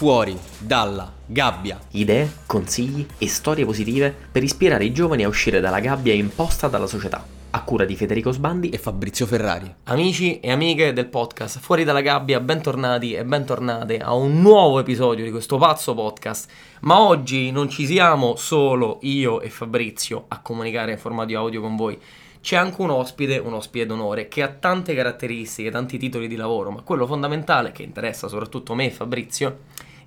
fuori 0.00 0.34
dalla 0.56 1.12
gabbia. 1.26 1.78
Idee, 1.90 2.36
consigli 2.46 3.06
e 3.18 3.28
storie 3.28 3.66
positive 3.66 4.14
per 4.32 4.42
ispirare 4.42 4.86
i 4.86 4.92
giovani 4.92 5.24
a 5.24 5.28
uscire 5.28 5.60
dalla 5.60 5.78
gabbia 5.78 6.14
imposta 6.14 6.68
dalla 6.68 6.86
società. 6.86 7.22
A 7.50 7.62
cura 7.64 7.84
di 7.84 7.94
Federico 7.96 8.32
Sbandi 8.32 8.70
e 8.70 8.78
Fabrizio 8.78 9.26
Ferrari. 9.26 9.70
Amici 9.84 10.40
e 10.40 10.50
amiche 10.50 10.94
del 10.94 11.04
podcast 11.04 11.58
Fuori 11.58 11.84
dalla 11.84 12.00
gabbia, 12.00 12.40
bentornati 12.40 13.12
e 13.12 13.26
bentornate 13.26 13.98
a 13.98 14.14
un 14.14 14.40
nuovo 14.40 14.78
episodio 14.78 15.22
di 15.22 15.30
questo 15.30 15.58
pazzo 15.58 15.92
podcast. 15.92 16.50
Ma 16.80 16.98
oggi 16.98 17.50
non 17.50 17.68
ci 17.68 17.84
siamo 17.84 18.36
solo 18.36 19.00
io 19.02 19.42
e 19.42 19.50
Fabrizio 19.50 20.24
a 20.28 20.40
comunicare 20.40 20.92
in 20.92 20.98
formato 20.98 21.36
audio 21.36 21.60
con 21.60 21.76
voi 21.76 22.00
c'è 22.40 22.56
anche 22.56 22.80
un 22.80 22.88
ospite, 22.88 23.36
un 23.36 23.52
ospite 23.52 23.84
d'onore, 23.84 24.28
che 24.28 24.40
ha 24.40 24.48
tante 24.48 24.94
caratteristiche, 24.94 25.70
tanti 25.70 25.98
titoli 25.98 26.26
di 26.26 26.36
lavoro, 26.36 26.70
ma 26.70 26.80
quello 26.80 27.06
fondamentale 27.06 27.70
che 27.70 27.82
interessa 27.82 28.28
soprattutto 28.28 28.74
me 28.74 28.86
e 28.86 28.90
Fabrizio 28.90 29.58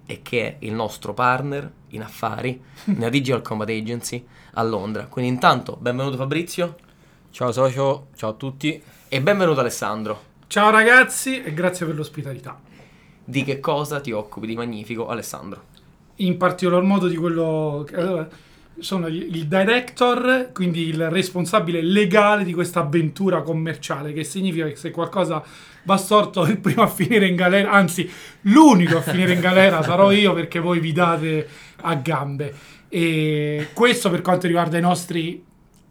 è 0.05 0.21
che 0.21 0.47
è 0.47 0.55
il 0.59 0.73
nostro 0.73 1.13
partner 1.13 1.71
in 1.89 2.01
affari 2.01 2.61
nella 2.85 3.09
Digital 3.09 3.41
Combat 3.41 3.69
Agency 3.69 4.25
a 4.53 4.63
Londra. 4.63 5.05
Quindi 5.07 5.31
intanto, 5.31 5.77
benvenuto 5.79 6.17
Fabrizio. 6.17 6.75
Ciao 7.31 7.51
socio, 7.51 8.07
ciao 8.15 8.31
a 8.31 8.33
tutti. 8.33 8.81
E 9.07 9.21
benvenuto 9.21 9.59
Alessandro. 9.59 10.31
Ciao 10.47 10.69
ragazzi 10.69 11.41
e 11.41 11.53
grazie 11.53 11.85
per 11.85 11.95
l'ospitalità. 11.95 12.59
Di 13.25 13.43
che 13.43 13.59
cosa 13.59 13.99
ti 14.01 14.11
occupi 14.11 14.47
di 14.47 14.55
magnifico 14.55 15.07
Alessandro? 15.07 15.63
In 16.17 16.37
particolar 16.37 16.83
modo 16.83 17.07
di 17.07 17.15
quello... 17.15 17.87
Allora, 17.93 18.27
sono 18.79 19.07
il 19.07 19.47
director, 19.47 20.49
quindi 20.51 20.87
il 20.87 21.09
responsabile 21.09 21.81
legale 21.81 22.43
di 22.43 22.53
questa 22.53 22.81
avventura 22.81 23.41
commerciale, 23.41 24.13
che 24.13 24.23
significa 24.23 24.67
che 24.67 24.75
se 24.75 24.91
qualcosa 24.91 25.43
va 25.83 25.97
storto 25.97 26.43
il 26.45 26.59
primo 26.59 26.81
a 26.81 26.87
finire 26.87 27.27
in 27.27 27.35
galera, 27.35 27.71
anzi 27.71 28.09
l'unico 28.41 28.97
a 28.97 29.01
finire 29.01 29.33
in 29.33 29.39
galera 29.39 29.81
sarò 29.83 30.11
io 30.11 30.33
perché 30.33 30.59
voi 30.59 30.79
vi 30.79 30.91
date 30.91 31.47
a 31.81 31.95
gambe. 31.95 32.53
E 32.89 33.69
questo 33.73 34.09
per 34.09 34.21
quanto 34.21 34.47
riguarda 34.47 34.77
i 34.77 34.81
nostri 34.81 35.43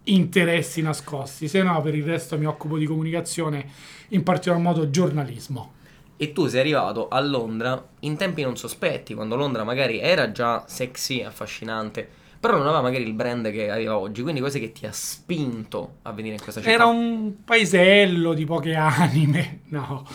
interessi 0.05 0.81
nascosti, 0.81 1.47
se 1.47 1.63
no 1.63 1.81
per 1.81 1.95
il 1.95 2.03
resto 2.03 2.37
mi 2.37 2.45
occupo 2.45 2.77
di 2.77 2.85
comunicazione, 2.85 3.65
in 4.09 4.23
particolar 4.23 4.61
modo 4.61 4.89
giornalismo. 4.89 5.73
E 6.17 6.31
tu 6.31 6.47
sei 6.47 6.59
arrivato 6.59 7.07
a 7.07 7.19
Londra 7.21 7.89
in 8.01 8.17
tempi 8.17 8.43
non 8.43 8.55
sospetti, 8.55 9.13
quando 9.13 9.35
Londra 9.35 9.63
magari 9.63 9.99
era 9.99 10.31
già 10.31 10.63
sexy, 10.67 11.21
affascinante 11.21 12.21
però 12.43 12.57
non 12.57 12.65
aveva 12.67 12.81
magari 12.81 13.05
il 13.05 13.13
brand 13.13 13.49
che 13.51 13.71
aveva 13.71 13.97
oggi, 13.97 14.21
quindi 14.21 14.41
cos'è 14.41 14.59
che 14.59 14.73
ti 14.73 14.85
ha 14.85 14.91
spinto 14.91 15.99
a 16.01 16.11
venire 16.11 16.35
in 16.35 16.41
questa 16.41 16.59
città? 16.59 16.73
Era 16.73 16.87
un 16.87 17.35
paesello 17.45 18.33
di 18.33 18.43
poche 18.43 18.75
anime, 18.75 19.61
no. 19.69 20.05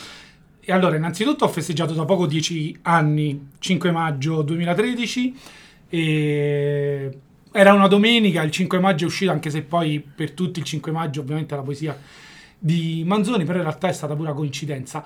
E 0.61 0.70
allora, 0.70 0.97
innanzitutto 0.97 1.47
ho 1.47 1.48
festeggiato 1.48 1.95
da 1.95 2.05
poco 2.05 2.27
10 2.27 2.81
anni, 2.83 3.53
5 3.59 3.91
maggio 3.93 4.43
2013, 4.43 5.37
e 5.89 7.19
era 7.51 7.73
una 7.73 7.89
domenica, 7.89 8.42
il 8.42 8.51
5 8.51 8.79
maggio 8.79 9.05
è 9.05 9.07
uscito, 9.07 9.31
anche 9.31 9.48
se 9.48 9.63
poi 9.63 9.98
per 9.98 10.33
tutti 10.33 10.59
il 10.59 10.67
5 10.67 10.92
maggio 10.92 11.23
ovviamente 11.23 11.57
la 11.57 11.63
poesia 11.63 11.98
di 12.59 13.05
Manzoni, 13.07 13.45
però 13.47 13.57
in 13.57 13.65
realtà 13.65 13.89
è 13.89 13.92
stata 13.95 14.15
pura 14.15 14.35
coincidenza. 14.35 15.03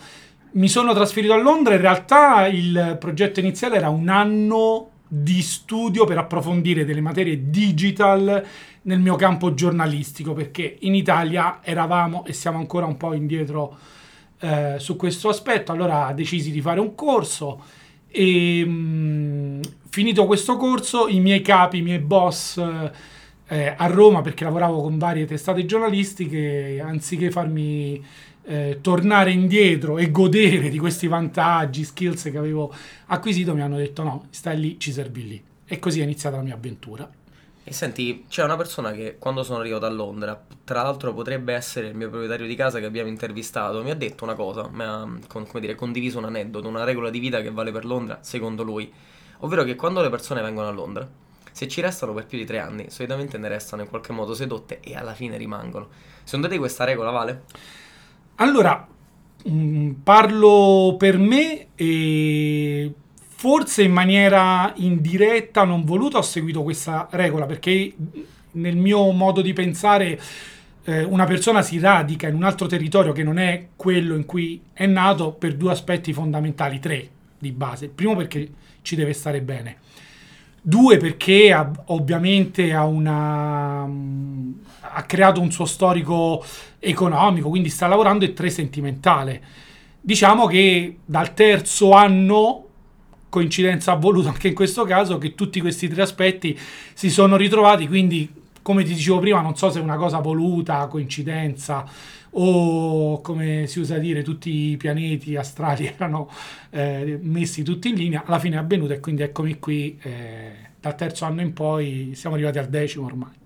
Mi 0.54 0.66
sono 0.66 0.92
trasferito 0.92 1.34
a 1.34 1.40
Londra, 1.40 1.74
in 1.74 1.82
realtà 1.82 2.48
il 2.48 2.96
progetto 2.98 3.38
iniziale 3.38 3.76
era 3.76 3.90
un 3.90 4.08
anno 4.08 4.91
di 5.14 5.42
studio 5.42 6.06
per 6.06 6.16
approfondire 6.16 6.86
delle 6.86 7.02
materie 7.02 7.50
digital 7.50 8.42
nel 8.82 8.98
mio 8.98 9.14
campo 9.16 9.52
giornalistico, 9.52 10.32
perché 10.32 10.78
in 10.80 10.94
Italia 10.94 11.60
eravamo 11.62 12.24
e 12.24 12.32
siamo 12.32 12.56
ancora 12.56 12.86
un 12.86 12.96
po' 12.96 13.12
indietro 13.12 13.76
eh, 14.40 14.76
su 14.78 14.96
questo 14.96 15.28
aspetto. 15.28 15.70
Allora 15.70 16.10
decisi 16.14 16.50
di 16.50 16.62
fare 16.62 16.80
un 16.80 16.94
corso 16.94 17.62
e 18.08 18.64
mh, 18.64 18.70
mm, 18.70 19.60
finito 19.90 20.24
questo 20.24 20.56
corso 20.56 21.08
i 21.08 21.20
miei 21.20 21.42
capi, 21.42 21.78
i 21.78 21.82
miei 21.82 21.98
boss 21.98 22.56
eh, 23.48 23.74
a 23.76 23.86
Roma, 23.88 24.22
perché 24.22 24.44
lavoravo 24.44 24.80
con 24.80 24.96
varie 24.96 25.26
testate 25.26 25.66
giornalistiche, 25.66 26.82
anziché 26.82 27.30
farmi 27.30 28.02
eh, 28.44 28.78
tornare 28.80 29.30
indietro 29.30 29.98
e 29.98 30.10
godere 30.10 30.68
di 30.68 30.78
questi 30.78 31.06
vantaggi, 31.06 31.84
skills 31.84 32.24
che 32.24 32.38
avevo 32.38 32.72
acquisito, 33.06 33.54
mi 33.54 33.62
hanno 33.62 33.76
detto 33.76 34.02
no, 34.02 34.26
stai 34.30 34.58
lì, 34.58 34.78
ci 34.78 34.92
servi 34.92 35.26
lì. 35.26 35.42
E 35.64 35.78
così 35.78 36.00
è 36.00 36.04
iniziata 36.04 36.36
la 36.36 36.42
mia 36.42 36.54
avventura. 36.54 37.10
E 37.64 37.72
senti, 37.72 38.24
c'è 38.28 38.42
una 38.42 38.56
persona 38.56 38.90
che 38.90 39.16
quando 39.18 39.44
sono 39.44 39.60
arrivato 39.60 39.86
a 39.86 39.90
Londra, 39.90 40.40
tra 40.64 40.82
l'altro 40.82 41.14
potrebbe 41.14 41.54
essere 41.54 41.86
il 41.86 41.94
mio 41.94 42.08
proprietario 42.08 42.46
di 42.46 42.56
casa 42.56 42.80
che 42.80 42.86
abbiamo 42.86 43.08
intervistato, 43.08 43.82
mi 43.84 43.90
ha 43.90 43.94
detto 43.94 44.24
una 44.24 44.34
cosa, 44.34 44.68
mi 44.68 44.82
ha 44.82 45.08
come 45.28 45.60
dire, 45.60 45.76
condiviso 45.76 46.18
un 46.18 46.24
aneddoto, 46.24 46.66
una 46.66 46.82
regola 46.82 47.08
di 47.08 47.20
vita 47.20 47.40
che 47.40 47.52
vale 47.52 47.70
per 47.70 47.84
Londra, 47.84 48.18
secondo 48.22 48.64
lui, 48.64 48.92
ovvero 49.38 49.62
che 49.62 49.76
quando 49.76 50.02
le 50.02 50.10
persone 50.10 50.42
vengono 50.42 50.66
a 50.66 50.72
Londra, 50.72 51.08
se 51.52 51.68
ci 51.68 51.80
restano 51.80 52.12
per 52.12 52.26
più 52.26 52.36
di 52.36 52.44
tre 52.44 52.58
anni, 52.58 52.90
solitamente 52.90 53.38
ne 53.38 53.46
restano 53.46 53.82
in 53.82 53.88
qualche 53.88 54.12
modo 54.12 54.34
sedotte 54.34 54.80
e 54.80 54.96
alla 54.96 55.14
fine 55.14 55.36
rimangono. 55.36 55.88
Secondo 56.24 56.48
te 56.48 56.58
questa 56.58 56.82
regola 56.82 57.10
vale? 57.10 57.44
Allora, 58.42 58.84
mm, 59.48 59.90
parlo 60.02 60.96
per 60.98 61.16
me 61.16 61.68
e 61.76 62.92
forse 63.16 63.84
in 63.84 63.92
maniera 63.92 64.72
indiretta, 64.74 65.62
non 65.62 65.84
voluta, 65.84 66.18
ho 66.18 66.22
seguito 66.22 66.64
questa 66.64 67.06
regola 67.12 67.46
perché 67.46 67.94
nel 68.52 68.76
mio 68.76 69.12
modo 69.12 69.42
di 69.42 69.52
pensare 69.52 70.20
eh, 70.82 71.04
una 71.04 71.24
persona 71.24 71.62
si 71.62 71.78
radica 71.78 72.26
in 72.26 72.34
un 72.34 72.42
altro 72.42 72.66
territorio 72.66 73.12
che 73.12 73.22
non 73.22 73.38
è 73.38 73.68
quello 73.76 74.16
in 74.16 74.26
cui 74.26 74.60
è 74.72 74.86
nato 74.86 75.30
per 75.30 75.54
due 75.54 75.70
aspetti 75.70 76.12
fondamentali, 76.12 76.80
tre 76.80 77.08
di 77.38 77.52
base. 77.52 77.90
Primo 77.90 78.16
perché 78.16 78.50
ci 78.82 78.96
deve 78.96 79.12
stare 79.12 79.40
bene. 79.40 79.76
Due 80.64 80.96
perché 80.96 81.52
ha, 81.52 81.68
ovviamente 81.86 82.72
ha, 82.72 82.84
una, 82.84 83.82
ha 83.82 85.02
creato 85.02 85.40
un 85.40 85.50
suo 85.50 85.64
storico 85.64 86.44
economico, 86.78 87.48
quindi 87.48 87.68
sta 87.68 87.88
lavorando 87.88 88.24
e 88.24 88.32
tre 88.32 88.48
sentimentale. 88.48 89.42
Diciamo 90.00 90.46
che 90.46 90.98
dal 91.04 91.34
terzo 91.34 91.90
anno, 91.90 92.66
coincidenza 93.28 93.94
voluta 93.94 94.28
anche 94.28 94.48
in 94.48 94.54
questo 94.54 94.84
caso, 94.84 95.18
che 95.18 95.34
tutti 95.34 95.60
questi 95.60 95.88
tre 95.88 96.02
aspetti 96.02 96.56
si 96.94 97.10
sono 97.10 97.36
ritrovati, 97.36 97.88
quindi 97.88 98.30
come 98.62 98.84
ti 98.84 98.94
dicevo 98.94 99.18
prima, 99.18 99.40
non 99.40 99.56
so 99.56 99.70
se 99.70 99.80
è 99.80 99.82
una 99.82 99.96
cosa 99.96 100.20
voluta, 100.20 100.86
coincidenza 100.86 101.84
o 102.34 103.20
come 103.20 103.66
si 103.66 103.80
usa 103.80 103.98
dire, 103.98 104.22
tutti 104.22 104.70
i 104.70 104.76
pianeti 104.76 105.36
astrali 105.36 105.86
erano 105.94 106.30
eh, 106.70 107.18
messi 107.20 107.62
tutti 107.62 107.88
in 107.88 107.96
linea, 107.96 108.22
alla 108.24 108.38
fine 108.38 108.56
è 108.56 108.58
avvenuto 108.58 108.92
e 108.92 109.00
quindi 109.00 109.22
eccomi 109.22 109.58
qui, 109.58 109.98
eh, 110.02 110.52
dal 110.80 110.94
terzo 110.94 111.24
anno 111.24 111.40
in 111.40 111.52
poi 111.52 112.12
siamo 112.14 112.36
arrivati 112.36 112.58
al 112.58 112.68
decimo 112.68 113.06
ormai. 113.06 113.40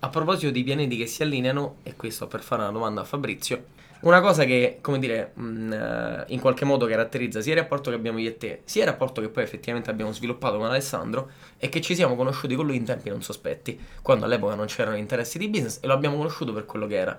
A 0.00 0.08
proposito 0.08 0.50
di 0.50 0.62
pianeti 0.64 0.96
che 0.96 1.06
si 1.06 1.22
allineano, 1.22 1.76
e 1.82 1.96
questo 1.96 2.26
per 2.26 2.42
fare 2.42 2.62
una 2.62 2.72
domanda 2.72 3.00
a 3.00 3.04
Fabrizio, 3.04 3.64
una 4.04 4.20
cosa 4.20 4.44
che, 4.44 4.78
come 4.80 4.98
dire, 4.98 5.32
mh, 5.34 5.42
mm, 5.42 5.72
eh, 5.72 6.24
in 6.28 6.40
qualche 6.40 6.64
modo 6.64 6.86
caratterizza 6.86 7.40
sia 7.40 7.52
il 7.54 7.60
rapporto 7.60 7.90
che 7.90 7.96
abbiamo 7.96 8.18
io 8.18 8.28
e 8.28 8.36
te, 8.36 8.60
sia 8.64 8.82
il 8.82 8.88
rapporto 8.88 9.20
che 9.20 9.28
poi 9.28 9.42
effettivamente 9.42 9.90
abbiamo 9.90 10.12
sviluppato 10.12 10.58
con 10.58 10.66
Alessandro, 10.66 11.30
è 11.56 11.68
che 11.68 11.80
ci 11.80 11.94
siamo 11.94 12.14
conosciuti 12.14 12.54
con 12.54 12.66
lui 12.66 12.76
in 12.76 12.84
tempi 12.84 13.08
non 13.08 13.22
sospetti, 13.22 13.78
quando 14.02 14.26
all'epoca 14.26 14.54
non 14.54 14.66
c'erano 14.66 14.96
interessi 14.96 15.38
di 15.38 15.48
business 15.48 15.78
e 15.80 15.86
lo 15.86 15.94
abbiamo 15.94 16.16
conosciuto 16.16 16.52
per 16.52 16.66
quello 16.66 16.86
che 16.86 16.96
era. 16.96 17.18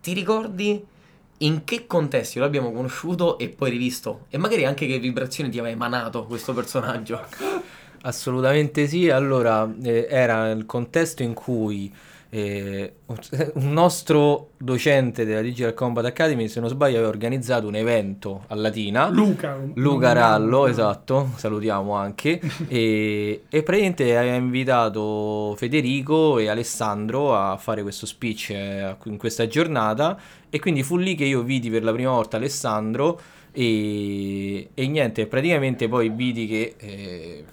Ti 0.00 0.12
ricordi 0.12 0.84
in 1.38 1.64
che 1.64 1.86
contesti 1.86 2.38
lo 2.38 2.44
abbiamo 2.44 2.72
conosciuto 2.72 3.38
e 3.38 3.48
poi 3.48 3.70
rivisto? 3.70 4.26
E 4.28 4.38
magari 4.38 4.64
anche 4.64 4.86
che 4.86 4.98
vibrazioni 4.98 5.50
ti 5.50 5.58
aveva 5.58 5.74
emanato 5.74 6.24
questo 6.26 6.52
personaggio? 6.52 7.24
Assolutamente 8.02 8.86
sì, 8.86 9.08
allora 9.08 9.72
eh, 9.82 10.06
era 10.10 10.50
il 10.50 10.66
contesto 10.66 11.22
in 11.22 11.32
cui 11.32 11.92
eh, 12.34 12.94
un 13.54 13.72
nostro 13.72 14.50
docente 14.58 15.24
della 15.24 15.40
Digital 15.40 15.72
Combat 15.72 16.04
Academy, 16.04 16.48
se 16.48 16.58
non 16.58 16.68
sbaglio, 16.68 16.96
aveva 16.96 17.08
organizzato 17.08 17.68
un 17.68 17.76
evento 17.76 18.42
a 18.48 18.56
Latina. 18.56 19.08
Luca. 19.08 19.56
Luca 19.74 20.12
Rallo, 20.12 20.66
esatto, 20.66 21.30
salutiamo 21.36 21.92
anche. 21.92 22.40
e, 22.66 23.44
e 23.48 23.62
praticamente 23.62 24.16
aveva 24.16 24.34
invitato 24.34 25.54
Federico 25.56 26.38
e 26.38 26.48
Alessandro 26.48 27.36
a 27.36 27.56
fare 27.56 27.82
questo 27.82 28.04
speech 28.04 28.50
eh, 28.50 28.96
in 29.04 29.16
questa 29.16 29.46
giornata 29.46 30.18
e 30.50 30.58
quindi 30.58 30.82
fu 30.82 30.96
lì 30.96 31.14
che 31.14 31.24
io 31.24 31.42
vidi 31.42 31.70
per 31.70 31.84
la 31.84 31.92
prima 31.92 32.10
volta 32.10 32.36
Alessandro 32.36 33.20
e, 33.52 34.70
e 34.74 34.88
niente, 34.88 35.28
praticamente 35.28 35.86
poi 35.86 36.08
vidi 36.08 36.48
che 36.48 36.74
eh, 36.78 37.44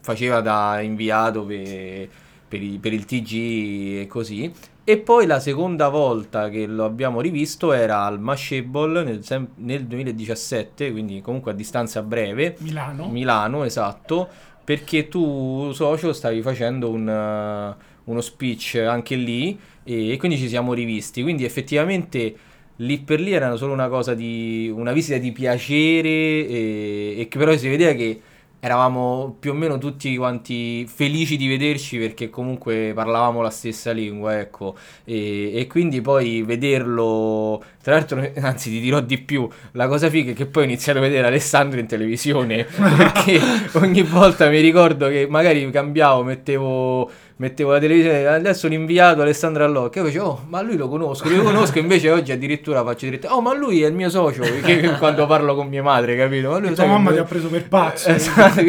faceva 0.00 0.40
da 0.40 0.80
inviato 0.80 1.44
per 1.44 2.08
per, 2.50 2.60
i, 2.60 2.78
per 2.78 2.92
il 2.92 3.04
TG 3.04 4.00
e 4.00 4.06
così. 4.08 4.52
E 4.82 4.98
poi 4.98 5.24
la 5.26 5.38
seconda 5.38 5.88
volta 5.88 6.48
che 6.48 6.66
lo 6.66 6.84
abbiamo 6.84 7.20
rivisto 7.20 7.72
era 7.72 8.02
al 8.02 8.18
Mashable 8.18 9.04
nel, 9.04 9.48
nel 9.56 9.86
2017, 9.86 10.90
quindi 10.90 11.20
comunque 11.20 11.52
a 11.52 11.54
distanza 11.54 12.02
breve. 12.02 12.56
Milano. 12.58 13.08
Milano, 13.08 13.62
esatto, 13.62 14.28
perché 14.64 15.06
tu, 15.06 15.70
socio, 15.72 16.12
stavi 16.12 16.42
facendo 16.42 16.90
un, 16.90 17.06
uh, 17.06 18.10
uno 18.10 18.20
speech 18.20 18.82
anche 18.84 19.14
lì 19.14 19.56
e, 19.84 20.10
e, 20.10 20.16
quindi 20.16 20.36
ci 20.36 20.48
siamo 20.48 20.72
rivisti. 20.72 21.22
Quindi 21.22 21.44
effettivamente 21.44 22.34
lì 22.76 22.98
per 22.98 23.20
lì 23.20 23.32
era 23.32 23.54
solo 23.54 23.72
una 23.72 23.88
cosa 23.88 24.14
di 24.14 24.72
una 24.74 24.90
visita 24.90 25.18
di 25.18 25.30
piacere 25.30 26.08
e, 26.08 27.14
e 27.16 27.28
che 27.28 27.38
però 27.38 27.56
si 27.56 27.68
vedeva 27.68 27.92
che 27.92 28.20
eravamo 28.60 29.36
più 29.40 29.52
o 29.52 29.54
meno 29.54 29.78
tutti 29.78 30.14
quanti 30.16 30.86
felici 30.86 31.36
di 31.38 31.48
vederci 31.48 31.98
perché 31.98 32.28
comunque 32.28 32.92
parlavamo 32.94 33.40
la 33.40 33.50
stessa 33.50 33.90
lingua, 33.90 34.38
ecco, 34.38 34.76
e, 35.04 35.52
e 35.58 35.66
quindi 35.66 36.02
poi 36.02 36.42
vederlo, 36.42 37.62
tra 37.82 37.94
l'altro, 37.94 38.30
anzi 38.40 38.70
ti 38.70 38.80
dirò 38.80 39.00
di 39.00 39.18
più, 39.18 39.48
la 39.72 39.88
cosa 39.88 40.10
figa 40.10 40.32
è 40.32 40.34
che 40.34 40.46
poi 40.46 40.64
ho 40.64 40.66
iniziato 40.66 40.98
a 40.98 41.02
vedere 41.02 41.26
Alessandro 41.26 41.80
in 41.80 41.86
televisione 41.86 42.64
perché 42.68 43.40
ogni 43.72 44.02
volta 44.02 44.48
mi 44.48 44.60
ricordo 44.60 45.08
che 45.08 45.26
magari 45.28 45.68
cambiavo, 45.70 46.22
mettevo 46.22 47.10
mettevo 47.40 47.72
la 47.72 47.78
televisione, 47.78 48.26
adesso 48.26 48.68
l'inviato 48.68 49.22
Alessandro 49.22 49.64
Allocca, 49.64 50.00
io 50.00 50.04
facevo, 50.04 50.26
oh, 50.26 50.44
ma 50.48 50.60
lui 50.60 50.76
lo 50.76 50.88
conosco, 50.88 51.26
lo 51.30 51.42
conosco, 51.42 51.78
invece 51.80 52.10
oggi 52.10 52.32
addirittura 52.32 52.84
faccio 52.84 53.06
diretta, 53.06 53.34
oh, 53.34 53.40
ma 53.40 53.54
lui 53.54 53.82
è 53.82 53.86
il 53.86 53.94
mio 53.94 54.10
socio, 54.10 54.42
perché 54.60 54.96
quando 54.98 55.26
parlo 55.26 55.54
con 55.54 55.66
mia 55.66 55.82
madre, 55.82 56.16
capito? 56.16 56.50
Ma 56.50 56.58
lui, 56.58 56.68
E 56.68 56.74
tua 56.74 56.84
mamma 56.84 57.08
che- 57.08 57.14
ti 57.14 57.20
ha 57.22 57.24
preso 57.24 57.48
per 57.48 57.66
pazzo. 57.66 58.10
Esatto? 58.20 58.60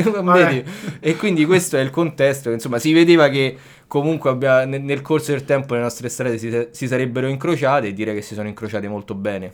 E 1.02 1.16
quindi 1.18 1.46
questo 1.46 1.76
è 1.76 1.82
il 1.82 1.90
contesto, 1.90 2.50
insomma, 2.50 2.80
si 2.80 2.94
vedeva 2.94 3.28
che 3.28 3.58
comunque 3.88 4.30
abbia- 4.30 4.64
nel, 4.64 4.82
nel 4.82 5.02
corso 5.02 5.32
del 5.32 5.44
tempo 5.44 5.74
le 5.74 5.82
nostre 5.82 6.08
strade 6.08 6.38
si, 6.38 6.68
si 6.72 6.88
sarebbero 6.88 7.28
incrociate 7.28 7.88
e 7.88 7.94
direi 7.94 8.16
che 8.16 8.22
si 8.22 8.36
sono 8.36 8.48
incrociate 8.48 8.88
molto 8.88 9.14
bene. 9.16 9.52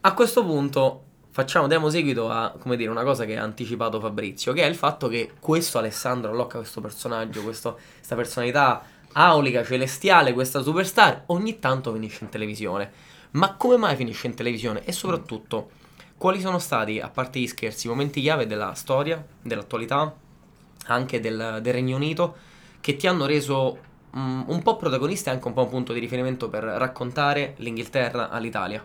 A 0.00 0.12
questo 0.12 0.44
punto 0.44 1.02
facciamo, 1.30 1.66
diamo 1.66 1.88
seguito 1.90 2.30
a, 2.30 2.52
dire, 2.76 2.90
una 2.90 3.04
cosa 3.04 3.24
che 3.24 3.36
ha 3.36 3.42
anticipato 3.42 4.00
Fabrizio, 4.00 4.52
che 4.52 4.62
è 4.62 4.66
il 4.66 4.74
fatto 4.74 5.08
che 5.08 5.32
questo 5.40 5.78
Alessandro 5.78 6.32
Allocca, 6.32 6.58
questo 6.58 6.80
personaggio, 6.80 7.42
questo- 7.42 7.78
questa 7.96 8.16
personalità 8.16 8.82
aulica, 9.12 9.64
celestiale, 9.64 10.32
questa 10.32 10.62
superstar, 10.62 11.24
ogni 11.26 11.58
tanto 11.58 11.92
finisce 11.92 12.24
in 12.24 12.30
televisione. 12.30 12.90
Ma 13.32 13.54
come 13.54 13.76
mai 13.76 13.96
finisce 13.96 14.26
in 14.26 14.34
televisione? 14.34 14.84
E 14.84 14.92
soprattutto, 14.92 15.70
quali 16.16 16.40
sono 16.40 16.58
stati, 16.58 17.00
a 17.00 17.08
parte 17.08 17.38
gli 17.38 17.46
scherzi, 17.46 17.86
i 17.86 17.90
momenti 17.90 18.20
chiave 18.20 18.46
della 18.46 18.74
storia, 18.74 19.24
dell'attualità, 19.40 20.14
anche 20.86 21.20
del, 21.20 21.60
del 21.62 21.72
Regno 21.72 21.96
Unito, 21.96 22.36
che 22.80 22.96
ti 22.96 23.06
hanno 23.06 23.26
reso 23.26 23.78
mm, 24.16 24.42
un 24.46 24.62
po' 24.62 24.76
protagonista 24.76 25.30
e 25.30 25.34
anche 25.34 25.46
un 25.46 25.54
po' 25.54 25.62
un 25.62 25.68
punto 25.68 25.92
di 25.92 26.00
riferimento 26.00 26.48
per 26.48 26.64
raccontare 26.64 27.54
l'Inghilterra 27.58 28.30
all'Italia? 28.30 28.84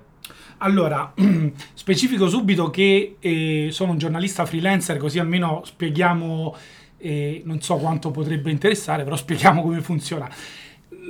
Allora, 0.60 1.14
specifico 1.74 2.30
subito 2.30 2.70
che 2.70 3.18
eh, 3.20 3.68
sono 3.72 3.92
un 3.92 3.98
giornalista 3.98 4.46
freelancer, 4.46 4.98
così 4.98 5.20
almeno 5.20 5.62
spieghiamo, 5.66 6.56
eh, 6.98 7.42
non 7.46 7.62
so 7.62 7.76
quanto 7.76 8.12
potrebbe 8.12 8.52
interessare, 8.52 9.04
però 9.04 9.16
spieghiamo 9.16 9.62
come 9.62 9.82
funziona. 9.82 10.30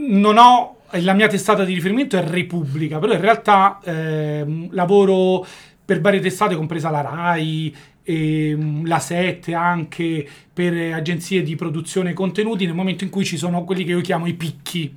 Non 0.08 0.38
ho, 0.38 0.78
la 0.92 1.14
mia 1.14 1.28
testata 1.28 1.64
di 1.64 1.74
riferimento 1.74 2.18
è 2.18 2.24
Repubblica, 2.24 2.98
però 3.00 3.14
in 3.14 3.22
realtà 3.22 3.80
ehm, 3.84 4.70
lavoro 4.72 5.46
per 5.86 6.02
varie 6.02 6.20
testate, 6.20 6.56
compresa 6.56 6.90
la 6.90 7.02
RAI, 7.02 7.76
ehm, 8.04 8.88
la 8.88 9.00
7 9.00 9.54
anche, 9.54 10.28
per 10.52 10.74
eh, 10.74 10.92
agenzie 10.92 11.44
di 11.44 11.56
produzione 11.56 12.14
contenuti, 12.14 12.66
nel 12.66 12.74
momento 12.74 13.04
in 13.04 13.12
cui 13.12 13.24
ci 13.24 13.38
sono 13.38 13.64
quelli 13.64 13.84
che 13.84 13.92
io 13.92 14.02
chiamo 14.02 14.26
i 14.26 14.34
picchi. 14.34 14.94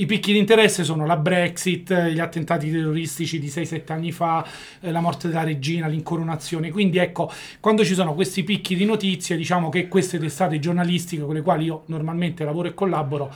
I 0.00 0.06
picchi 0.06 0.30
di 0.30 0.38
interesse 0.38 0.84
sono 0.84 1.06
la 1.06 1.16
Brexit, 1.16 1.92
gli 2.10 2.20
attentati 2.20 2.70
terroristici 2.70 3.40
di 3.40 3.48
6-7 3.48 3.90
anni 3.90 4.12
fa, 4.12 4.46
eh, 4.80 4.92
la 4.92 5.00
morte 5.00 5.26
della 5.26 5.42
regina, 5.42 5.88
l'incoronazione. 5.88 6.70
Quindi 6.70 6.98
ecco, 6.98 7.28
quando 7.58 7.84
ci 7.84 7.94
sono 7.94 8.14
questi 8.14 8.44
picchi 8.44 8.76
di 8.76 8.84
notizie, 8.84 9.36
diciamo 9.36 9.70
che 9.70 9.88
queste 9.88 10.20
testate 10.20 10.60
giornalistiche 10.60 11.24
con 11.24 11.34
le 11.34 11.42
quali 11.42 11.64
io 11.64 11.82
normalmente 11.86 12.44
lavoro 12.44 12.68
e 12.68 12.74
collaboro 12.74 13.34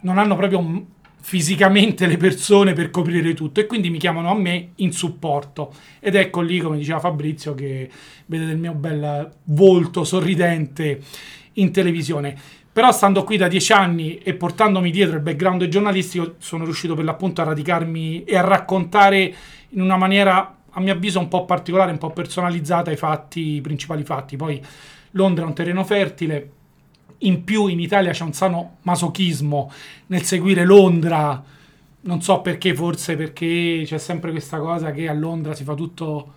non 0.00 0.18
hanno 0.18 0.36
proprio 0.36 0.60
mm, 0.60 0.78
fisicamente 1.18 2.06
le 2.06 2.18
persone 2.18 2.74
per 2.74 2.90
coprire 2.90 3.32
tutto 3.32 3.60
e 3.60 3.66
quindi 3.66 3.88
mi 3.88 3.96
chiamano 3.96 4.30
a 4.30 4.34
me 4.34 4.72
in 4.76 4.92
supporto. 4.92 5.72
Ed 5.98 6.14
ecco 6.14 6.42
lì, 6.42 6.58
come 6.58 6.76
diceva 6.76 7.00
Fabrizio, 7.00 7.54
che 7.54 7.88
vedete 8.26 8.50
il 8.50 8.58
mio 8.58 8.74
bel 8.74 9.32
volto 9.44 10.04
sorridente 10.04 11.00
in 11.54 11.72
televisione. 11.72 12.60
Però 12.72 12.90
stando 12.90 13.22
qui 13.22 13.36
da 13.36 13.48
dieci 13.48 13.72
anni 13.72 14.16
e 14.18 14.32
portandomi 14.32 14.90
dietro 14.90 15.16
il 15.16 15.22
background 15.22 15.68
giornalistico, 15.68 16.36
sono 16.38 16.64
riuscito 16.64 16.94
per 16.94 17.04
l'appunto 17.04 17.42
a 17.42 17.44
radicarmi 17.44 18.24
e 18.24 18.36
a 18.36 18.40
raccontare 18.40 19.34
in 19.70 19.82
una 19.82 19.98
maniera, 19.98 20.56
a 20.70 20.80
mio 20.80 20.94
avviso, 20.94 21.18
un 21.18 21.28
po' 21.28 21.44
particolare, 21.44 21.90
un 21.90 21.98
po' 21.98 22.10
personalizzata 22.10 22.90
i 22.90 22.96
fatti, 22.96 23.56
i 23.56 23.60
principali 23.60 24.04
fatti. 24.04 24.36
Poi 24.36 24.58
Londra 25.10 25.44
è 25.44 25.46
un 25.46 25.54
terreno 25.54 25.84
fertile, 25.84 26.50
in 27.18 27.44
più 27.44 27.66
in 27.66 27.78
Italia 27.78 28.12
c'è 28.12 28.24
un 28.24 28.32
sano 28.32 28.78
masochismo 28.82 29.70
nel 30.06 30.22
seguire 30.22 30.64
Londra. 30.64 31.42
Non 32.04 32.22
so 32.22 32.40
perché, 32.40 32.74
forse 32.74 33.16
perché 33.16 33.82
c'è 33.84 33.98
sempre 33.98 34.30
questa 34.30 34.58
cosa 34.58 34.92
che 34.92 35.08
a 35.08 35.12
Londra 35.12 35.54
si 35.54 35.62
fa 35.62 35.74
tutto 35.74 36.32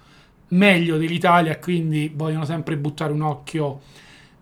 meglio 0.50 0.98
dell'Italia, 0.98 1.58
quindi 1.60 2.12
vogliono 2.14 2.46
sempre 2.46 2.76
buttare 2.78 3.14
un 3.14 3.22
occhio 3.22 3.80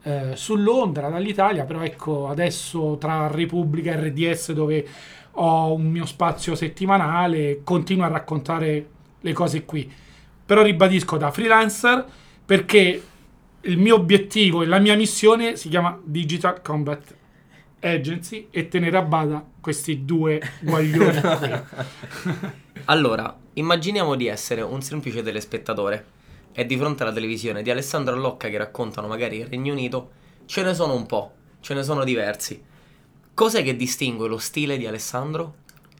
eh, 0.03 0.31
su 0.35 0.55
Londra 0.55 1.09
dall'Italia, 1.09 1.63
però 1.63 1.81
ecco 1.81 2.27
adesso 2.27 2.97
tra 2.99 3.27
Repubblica 3.27 3.91
e 3.91 4.09
RDS 4.09 4.51
dove 4.51 4.87
ho 5.31 5.73
un 5.73 5.89
mio 5.89 6.05
spazio 6.05 6.55
settimanale, 6.55 7.61
continuo 7.63 8.05
a 8.05 8.09
raccontare 8.09 8.87
le 9.19 9.33
cose 9.33 9.65
qui. 9.65 9.91
Però 10.45 10.61
ribadisco 10.61 11.17
da 11.17 11.31
freelancer 11.31 12.05
perché 12.45 13.01
il 13.61 13.77
mio 13.77 13.95
obiettivo 13.95 14.61
e 14.61 14.65
la 14.65 14.79
mia 14.79 14.95
missione 14.95 15.55
si 15.55 15.69
chiama 15.69 15.97
Digital 16.03 16.61
Combat 16.61 17.15
Agency 17.79 18.47
e 18.51 18.67
tenere 18.67 18.97
a 18.97 19.01
bada 19.01 19.43
questi 19.59 20.03
due 20.03 20.41
guaglioni. 20.59 21.21
Allora, 22.85 23.35
immaginiamo 23.53 24.15
di 24.15 24.27
essere 24.27 24.61
un 24.61 24.81
semplice 24.81 25.23
telespettatore 25.23 26.05
e 26.53 26.65
di 26.65 26.77
fronte 26.77 27.03
alla 27.03 27.11
televisione 27.11 27.61
di 27.61 27.71
Alessandro 27.71 28.15
Allocca 28.15 28.47
che 28.47 28.57
raccontano 28.57 29.07
magari 29.07 29.37
il 29.37 29.47
Regno 29.47 29.73
Unito, 29.73 30.11
ce 30.45 30.63
ne 30.63 30.73
sono 30.73 30.95
un 30.95 31.05
po', 31.05 31.31
ce 31.59 31.73
ne 31.73 31.83
sono 31.83 32.03
diversi. 32.03 32.61
Cos'è 33.33 33.63
che 33.63 33.75
distingue 33.75 34.27
lo 34.27 34.37
stile 34.37 34.77
di 34.77 34.85
Alessandro 34.85 35.55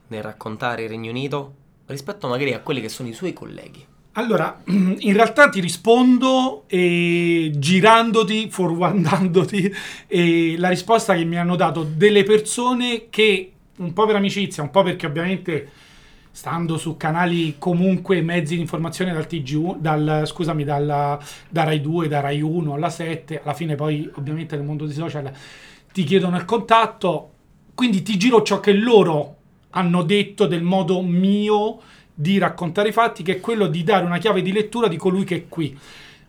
nel 0.08 0.22
raccontare 0.22 0.84
il 0.84 0.90
Regno 0.90 1.10
Unito 1.10 1.56
rispetto 1.88 2.28
magari 2.28 2.54
a 2.54 2.60
quelli 2.60 2.82
che 2.82 2.90
sono 2.90 3.10
i 3.10 3.14
suoi 3.14 3.34
colleghi? 3.34 3.86
Allora, 4.14 4.62
in 4.66 5.14
realtà 5.14 5.50
ti 5.50 5.60
rispondo 5.60 6.66
eh, 6.68 7.52
girandoti, 7.56 8.50
forwardandoti 8.50 9.74
eh, 10.08 10.56
la 10.58 10.70
risposta 10.70 11.16
che 11.16 11.24
mi 11.24 11.38
hanno 11.38 11.56
dato 11.56 11.84
delle 11.84 12.24
persone 12.24 13.10
che, 13.10 13.52
un 13.78 13.94
po' 13.94 14.06
per 14.06 14.16
amicizia, 14.16 14.62
un 14.62 14.70
po' 14.70 14.84
perché 14.84 15.08
ovviamente 15.08 15.72
stando 16.36 16.78
su 16.78 16.98
canali 16.98 17.58
comunque 17.60 18.24
mezzi 18.24 18.56
di 18.56 18.62
informazione 18.62 19.14
dal 19.14 19.28
TG, 19.28 19.78
dal, 19.78 20.24
scusami, 20.26 20.64
dalla, 20.64 21.20
da 21.48 21.64
Rai 21.64 21.80
2, 21.80 22.08
da 22.08 22.22
Rai 22.22 22.42
1 22.42 22.74
alla 22.74 22.90
7, 22.90 23.42
alla 23.44 23.54
fine 23.54 23.76
poi 23.76 24.10
ovviamente 24.16 24.56
nel 24.56 24.66
mondo 24.66 24.86
dei 24.86 24.96
social 24.96 25.32
ti 25.92 26.04
chiedono 26.04 26.36
il 26.36 26.46
contatto, 26.46 27.32
quindi 27.76 28.02
ti 28.02 28.18
giro 28.18 28.42
ciò 28.42 28.60
che 28.60 28.74
loro 28.74 29.36
hanno 29.70 30.02
detto 30.02 30.48
del 30.48 30.64
modo 30.64 31.04
mio 31.04 31.80
di 32.12 32.40
raccontare 32.40 32.90
i 32.90 32.94
fatti, 32.94 33.22
che 33.22 33.34
è 33.34 33.40
quello 33.40 33.68
di 33.68 33.84
dare 33.84 34.04
una 34.04 34.18
chiave 34.18 34.42
di 34.42 34.52
lettura 34.52 34.88
di 34.88 34.98
colui 34.98 35.26
che 35.26 35.36
è 35.36 35.48
qui. 35.48 35.78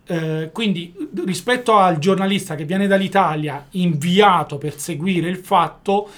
Eh, 0.07 0.51
quindi 0.53 0.95
rispetto 1.25 1.77
al 1.77 1.99
giornalista 1.99 2.57
che 2.57 2.67
viene 2.67 2.87
dall'Italia 2.87 3.69
inviato 3.71 4.59
per 4.59 4.79
seguire 4.79 5.31
il 5.31 5.39
fatto 5.39 6.11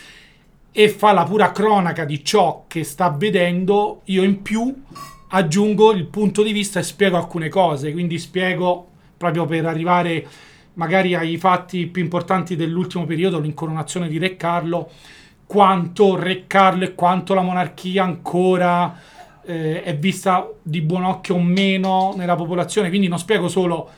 e 0.79 0.91
fa 0.91 1.13
la 1.13 1.25
pura 1.25 1.53
cronaca 1.53 2.05
di 2.05 2.23
ciò 2.23 2.67
che 2.69 2.85
sta 2.85 3.09
vedendo, 3.09 4.03
io 4.05 4.23
in 4.23 4.43
più 4.43 4.83
aggiungo 5.29 5.91
il 5.93 6.05
punto 6.05 6.43
di 6.43 6.53
vista 6.53 6.81
e 6.81 6.83
spiego 6.83 7.17
alcune 7.17 7.49
cose, 7.49 7.93
quindi 7.93 8.19
spiego 8.19 8.87
proprio 9.17 9.47
per 9.47 9.65
arrivare 9.65 10.27
magari 10.75 11.15
ai 11.15 11.39
fatti 11.39 11.87
più 11.87 12.03
importanti 12.03 12.57
dell'ultimo 12.57 13.07
periodo, 13.07 13.41
l'incoronazione 13.41 14.07
di 14.07 14.19
Re 14.19 14.37
Carlo, 14.37 14.91
quanto 15.47 16.15
Re 16.15 16.47
Carlo 16.47 16.85
e 16.85 16.95
quanto 16.95 17.33
la 17.33 17.41
monarchia 17.41 18.05
ancora 18.05 19.01
eh, 19.47 19.83
è 19.83 19.97
vista 19.97 20.47
di 20.61 20.83
buon 20.83 21.05
occhio 21.05 21.37
o 21.37 21.41
meno 21.41 22.13
nella 22.19 22.35
popolazione, 22.35 22.91
quindi 22.91 23.09
non 23.09 23.19
spiego 23.19 23.49
solo 23.49 23.89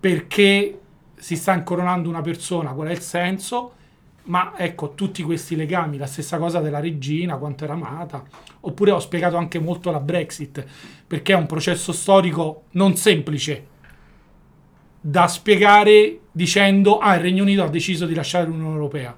perché 0.00 0.76
si 1.14 1.36
sta 1.36 1.54
incoronando 1.54 2.08
una 2.08 2.20
persona, 2.20 2.72
qual 2.72 2.88
è 2.88 2.92
il 2.92 3.00
senso, 3.00 3.74
ma 4.24 4.54
ecco 4.56 4.94
tutti 4.94 5.22
questi 5.22 5.56
legami, 5.56 5.96
la 5.96 6.06
stessa 6.06 6.38
cosa 6.38 6.60
della 6.60 6.80
regina, 6.80 7.36
quanto 7.36 7.64
era 7.64 7.72
amata, 7.72 8.22
oppure 8.60 8.90
ho 8.90 9.00
spiegato 9.00 9.36
anche 9.36 9.58
molto 9.58 9.90
la 9.90 10.00
Brexit, 10.00 10.64
perché 11.06 11.32
è 11.32 11.36
un 11.36 11.46
processo 11.46 11.92
storico 11.92 12.64
non 12.72 12.96
semplice 12.96 13.66
da 15.00 15.26
spiegare 15.28 16.20
dicendo 16.30 16.98
ah 16.98 17.14
il 17.14 17.22
Regno 17.22 17.42
Unito 17.42 17.62
ha 17.62 17.68
deciso 17.68 18.04
di 18.04 18.14
lasciare 18.14 18.46
l'Unione 18.46 18.74
Europea, 18.74 19.16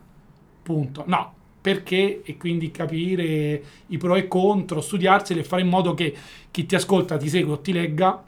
punto. 0.62 1.02
No, 1.06 1.34
perché 1.60 2.22
e 2.24 2.36
quindi 2.36 2.70
capire 2.70 3.62
i 3.86 3.98
pro 3.98 4.14
e 4.14 4.28
contro, 4.28 4.80
studiarseli 4.80 5.40
e 5.40 5.44
fare 5.44 5.62
in 5.62 5.68
modo 5.68 5.94
che 5.94 6.14
chi 6.50 6.66
ti 6.66 6.74
ascolta, 6.74 7.16
ti 7.16 7.28
segue 7.28 7.52
o 7.52 7.60
ti 7.60 7.72
legga 7.72 8.22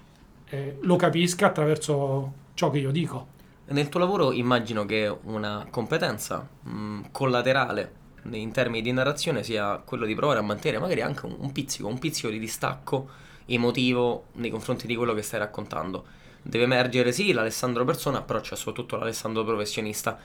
eh, 0.48 0.76
lo 0.80 0.96
capisca 0.96 1.46
attraverso 1.46 2.32
ciò 2.54 2.70
che 2.70 2.78
io 2.78 2.90
dico. 2.90 3.32
Nel 3.66 3.88
tuo 3.88 3.98
lavoro 3.98 4.32
immagino 4.32 4.84
che 4.84 5.14
una 5.22 5.66
competenza 5.70 6.46
mh, 6.62 7.10
collaterale 7.10 8.02
in 8.30 8.52
termini 8.52 8.82
di 8.82 8.92
narrazione 8.92 9.42
sia 9.42 9.78
quello 9.78 10.04
di 10.04 10.14
provare 10.14 10.38
a 10.38 10.42
mantenere 10.42 10.80
magari 10.80 11.00
anche 11.00 11.24
un, 11.24 11.34
un 11.38 11.50
pizzico, 11.52 11.88
un 11.88 11.98
pizzico 11.98 12.28
di 12.28 12.38
distacco 12.38 13.08
emotivo 13.46 14.26
nei 14.34 14.50
confronti 14.50 14.86
di 14.86 14.94
quello 14.94 15.14
che 15.14 15.22
stai 15.22 15.40
raccontando. 15.40 16.04
deve 16.42 16.64
emergere 16.64 17.10
sì 17.12 17.32
l'Alessandro 17.32 17.84
persona, 17.84 18.20
però 18.22 18.40
c'è 18.40 18.54
soprattutto 18.54 18.96
l'Alessandro 18.96 19.44
professionista. 19.44 20.18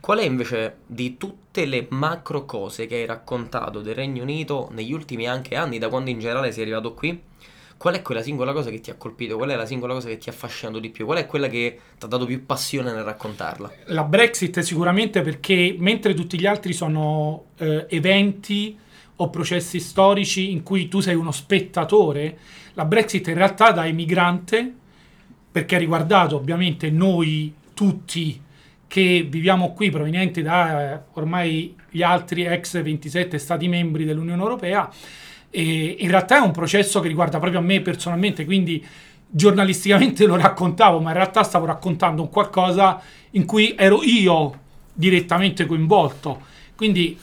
Qual 0.00 0.18
è 0.18 0.24
invece 0.24 0.78
di 0.86 1.16
tutte 1.16 1.64
le 1.66 1.86
macro 1.90 2.44
cose 2.44 2.86
che 2.86 2.96
hai 2.96 3.06
raccontato 3.06 3.80
del 3.80 3.94
Regno 3.94 4.22
Unito 4.22 4.68
negli 4.72 4.92
ultimi 4.92 5.26
anche 5.26 5.56
anni, 5.56 5.78
da 5.78 5.88
quando 5.88 6.10
in 6.10 6.18
generale 6.20 6.52
sei 6.52 6.62
arrivato 6.62 6.94
qui? 6.94 7.20
Qual 7.76 7.94
è 7.94 8.02
quella 8.02 8.22
singola 8.22 8.52
cosa 8.52 8.70
che 8.70 8.80
ti 8.80 8.90
ha 8.90 8.94
colpito? 8.94 9.36
Qual 9.36 9.50
è 9.50 9.56
la 9.56 9.66
singola 9.66 9.94
cosa 9.94 10.08
che 10.08 10.18
ti 10.18 10.28
ha 10.28 10.32
affascinato 10.32 10.78
di 10.78 10.90
più? 10.90 11.04
Qual 11.04 11.18
è 11.18 11.26
quella 11.26 11.48
che 11.48 11.78
ti 11.98 12.04
ha 12.04 12.08
dato 12.08 12.24
più 12.24 12.44
passione 12.46 12.92
nel 12.92 13.02
raccontarla? 13.02 13.72
La 13.86 14.04
Brexit 14.04 14.60
sicuramente 14.60 15.22
perché 15.22 15.74
mentre 15.78 16.14
tutti 16.14 16.38
gli 16.38 16.46
altri 16.46 16.72
sono 16.72 17.46
eh, 17.58 17.86
eventi 17.88 18.78
o 19.16 19.30
processi 19.30 19.80
storici 19.80 20.50
in 20.50 20.62
cui 20.62 20.88
tu 20.88 21.00
sei 21.00 21.14
uno 21.14 21.30
spettatore, 21.30 22.38
la 22.74 22.84
Brexit 22.84 23.28
in 23.28 23.34
realtà 23.34 23.70
da 23.70 23.86
emigrante, 23.86 24.72
perché 25.52 25.76
ha 25.76 25.78
riguardato 25.78 26.36
ovviamente 26.36 26.90
noi 26.90 27.54
tutti 27.74 28.42
che 28.86 29.26
viviamo 29.28 29.72
qui 29.72 29.90
provenienti 29.90 30.42
da 30.42 30.94
eh, 30.94 31.00
ormai 31.14 31.74
gli 31.90 32.02
altri 32.02 32.44
ex 32.44 32.80
27 32.80 33.38
stati 33.38 33.68
membri 33.68 34.04
dell'Unione 34.04 34.42
Europea, 34.42 34.90
e 35.56 35.98
in 36.00 36.08
realtà 36.10 36.38
è 36.38 36.40
un 36.40 36.50
processo 36.50 36.98
che 36.98 37.06
riguarda 37.06 37.38
proprio 37.38 37.60
a 37.60 37.62
me 37.62 37.80
personalmente, 37.80 38.44
quindi 38.44 38.84
giornalisticamente 39.28 40.26
lo 40.26 40.34
raccontavo, 40.34 40.98
ma 40.98 41.10
in 41.10 41.16
realtà 41.16 41.44
stavo 41.44 41.64
raccontando 41.64 42.22
un 42.22 42.28
qualcosa 42.28 43.00
in 43.30 43.44
cui 43.44 43.76
ero 43.78 44.02
io 44.02 44.60
direttamente 44.92 45.64
coinvolto. 45.64 46.40
Quindi 46.74 47.16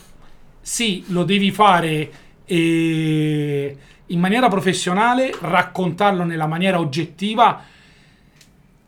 sì, 0.61 1.03
lo 1.07 1.25
devi 1.25 1.51
fare 1.51 2.11
eh, 2.45 3.77
in 4.05 4.19
maniera 4.19 4.47
professionale, 4.47 5.33
raccontarlo 5.41 6.23
nella 6.23 6.47
maniera 6.47 6.79
oggettiva, 6.79 7.61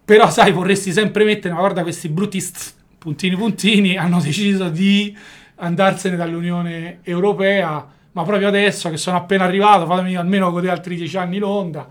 però 0.06 0.30
sai, 0.30 0.54
vorresti 0.54 0.94
sempre 0.94 1.26
mettere, 1.26 1.54
ma 1.54 1.60
guarda 1.60 1.84
questi 1.84 2.08
brutti 2.08 2.40
st- 2.40 2.76
puntini 2.98 3.36
puntini 3.36 3.98
hanno 3.98 4.22
deciso 4.22 4.70
di 4.70 5.14
andarsene 5.56 6.16
dall'Unione 6.16 7.00
Europea, 7.04 7.86
ma 8.14 8.24
proprio 8.24 8.48
adesso 8.48 8.90
che 8.90 8.98
sono 8.98 9.18
appena 9.18 9.44
arrivato, 9.44 9.86
fatemi 9.86 10.16
almeno 10.16 10.52
godere 10.52 10.72
altri 10.72 10.96
dieci 10.96 11.18
anni 11.18 11.38
Londra. 11.38 11.88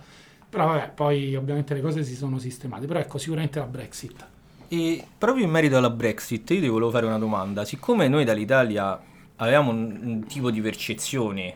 Però 0.48 0.66
vabbè, 0.66 0.90
poi 0.94 1.34
ovviamente 1.34 1.74
le 1.74 1.80
cose 1.80 2.04
si 2.04 2.14
sono 2.14 2.38
sistemate, 2.38 2.86
però 2.86 2.98
ecco, 2.98 3.18
sicuramente 3.18 3.58
la 3.58 3.66
Brexit. 3.66 4.26
E 4.68 5.04
proprio 5.18 5.44
in 5.44 5.50
merito 5.50 5.76
alla 5.76 5.90
Brexit, 5.90 6.48
io 6.50 6.60
ti 6.60 6.68
volevo 6.68 6.90
fare 6.90 7.06
una 7.06 7.18
domanda. 7.18 7.64
Siccome 7.64 8.08
noi 8.08 8.24
dall'Italia 8.24 9.00
avevamo 9.36 9.70
un, 9.70 9.98
un 10.02 10.26
tipo 10.26 10.50
di 10.50 10.60
percezione 10.60 11.54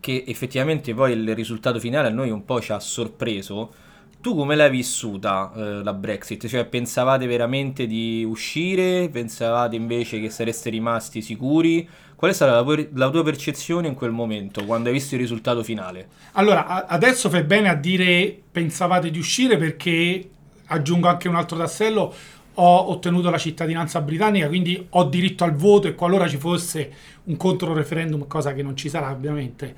che 0.00 0.24
effettivamente 0.26 0.92
poi 0.94 1.12
il 1.12 1.34
risultato 1.34 1.78
finale 1.78 2.08
a 2.08 2.10
noi 2.10 2.30
un 2.30 2.44
po' 2.44 2.60
ci 2.60 2.72
ha 2.72 2.78
sorpreso, 2.78 3.72
tu 4.20 4.34
come 4.34 4.54
l'hai 4.54 4.70
vissuta 4.70 5.52
eh, 5.54 5.82
la 5.82 5.92
Brexit? 5.94 6.46
Cioè 6.46 6.66
pensavate 6.66 7.26
veramente 7.26 7.86
di 7.86 8.22
uscire? 8.22 9.08
Pensavate 9.08 9.76
invece 9.76 10.20
che 10.20 10.30
sareste 10.30 10.70
rimasti 10.70 11.22
sicuri? 11.22 11.88
Qual 12.16 12.30
è 12.30 12.34
stata 12.34 12.60
la, 12.60 12.86
la 12.94 13.10
tua 13.10 13.22
percezione 13.22 13.88
in 13.88 13.94
quel 13.94 14.10
momento, 14.10 14.64
quando 14.64 14.88
hai 14.88 14.94
visto 14.94 15.14
il 15.14 15.20
risultato 15.20 15.62
finale? 15.62 16.08
Allora, 16.32 16.86
adesso 16.86 17.28
fai 17.28 17.42
bene 17.42 17.68
a 17.68 17.74
dire 17.74 18.36
pensavate 18.50 19.10
di 19.10 19.18
uscire 19.18 19.56
perché 19.56 20.28
aggiungo 20.66 21.08
anche 21.08 21.28
un 21.28 21.34
altro 21.34 21.56
tassello, 21.56 22.14
ho 22.54 22.90
ottenuto 22.90 23.30
la 23.30 23.38
cittadinanza 23.38 24.00
britannica, 24.00 24.46
quindi 24.46 24.86
ho 24.90 25.04
diritto 25.04 25.44
al 25.44 25.54
voto 25.54 25.88
e 25.88 25.94
qualora 25.94 26.28
ci 26.28 26.36
fosse 26.36 26.92
un 27.24 27.36
controreferendum, 27.36 28.26
cosa 28.26 28.54
che 28.54 28.62
non 28.62 28.76
ci 28.76 28.88
sarà 28.88 29.10
ovviamente, 29.10 29.74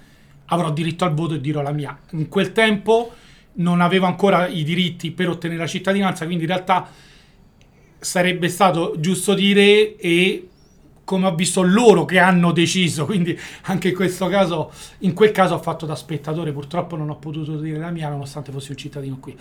avrò 0.47 0.71
diritto 0.71 1.05
al 1.05 1.14
voto 1.14 1.35
e 1.35 1.40
dirò 1.40 1.62
la 1.62 1.73
mia. 1.73 1.99
In 2.11 2.28
quel 2.28 2.52
tempo 2.52 3.12
non 3.55 3.81
avevo 3.81 4.07
ancora 4.07 4.47
i 4.47 4.62
diritti 4.62 5.11
per 5.11 5.31
ottenere 5.31 5.61
la 5.61 5.66
cittadinanza, 5.66 6.26
quindi 6.26 6.45
in 6.45 6.50
realtà 6.50 6.88
sarebbe 7.99 8.49
stato 8.49 8.95
giusto 8.99 9.33
dire 9.33 9.97
e 9.97 10.49
come 11.07 11.29
ho 11.29 11.35
visto 11.37 11.63
loro 11.63 12.05
che 12.05 12.19
hanno 12.19 12.51
deciso, 12.51 13.05
quindi 13.07 13.39
anche 13.63 13.91
in 13.91 13.95
questo 13.95 14.27
caso, 14.27 14.73
in 14.99 15.15
quel 15.15 15.31
caso 15.31 15.55
ho 15.55 15.63
fatto 15.63 15.87
da 15.87 15.95
spettatore, 15.95 16.51
purtroppo 16.51 16.97
non 16.97 17.09
ho 17.11 17.17
potuto 17.17 17.61
dire 17.61 17.79
la 17.79 17.91
mia 17.91 18.09
nonostante 18.09 18.51
fossi 18.51 18.73
un 18.73 18.77
cittadino 18.77 19.19
qui. 19.21 19.37